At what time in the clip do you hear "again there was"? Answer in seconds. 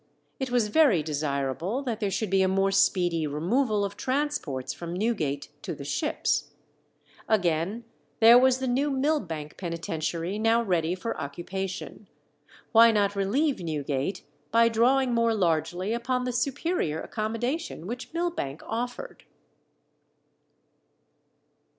7.29-8.57